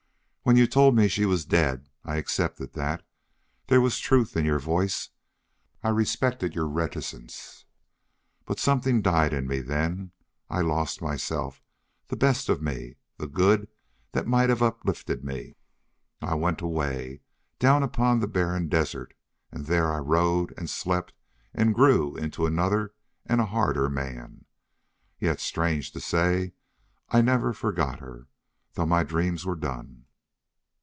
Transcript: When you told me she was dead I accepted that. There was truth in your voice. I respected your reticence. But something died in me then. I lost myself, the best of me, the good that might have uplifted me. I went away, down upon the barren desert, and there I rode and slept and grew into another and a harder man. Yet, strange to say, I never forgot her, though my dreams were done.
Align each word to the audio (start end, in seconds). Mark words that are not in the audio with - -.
When 0.43 0.55
you 0.57 0.65
told 0.65 0.95
me 0.95 1.07
she 1.07 1.25
was 1.27 1.45
dead 1.45 1.87
I 2.03 2.15
accepted 2.15 2.73
that. 2.73 3.05
There 3.67 3.79
was 3.79 3.99
truth 3.99 4.35
in 4.35 4.43
your 4.43 4.57
voice. 4.57 5.09
I 5.83 5.89
respected 5.89 6.55
your 6.55 6.65
reticence. 6.67 7.65
But 8.45 8.59
something 8.59 9.03
died 9.03 9.33
in 9.33 9.45
me 9.47 9.59
then. 9.61 10.13
I 10.49 10.61
lost 10.61 10.99
myself, 10.99 11.61
the 12.07 12.15
best 12.15 12.49
of 12.49 12.59
me, 12.59 12.95
the 13.17 13.27
good 13.27 13.69
that 14.13 14.25
might 14.25 14.49
have 14.49 14.63
uplifted 14.63 15.23
me. 15.23 15.57
I 16.23 16.33
went 16.33 16.59
away, 16.61 17.21
down 17.59 17.83
upon 17.83 18.19
the 18.19 18.27
barren 18.27 18.67
desert, 18.67 19.13
and 19.51 19.67
there 19.67 19.93
I 19.93 19.99
rode 19.99 20.55
and 20.57 20.67
slept 20.71 21.13
and 21.53 21.75
grew 21.75 22.15
into 22.17 22.47
another 22.47 22.95
and 23.27 23.39
a 23.39 23.45
harder 23.45 23.89
man. 23.89 24.45
Yet, 25.19 25.39
strange 25.39 25.91
to 25.91 25.99
say, 26.01 26.53
I 27.09 27.21
never 27.21 27.53
forgot 27.53 27.99
her, 27.99 28.27
though 28.73 28.87
my 28.87 29.03
dreams 29.03 29.45
were 29.45 29.55
done. 29.55 29.99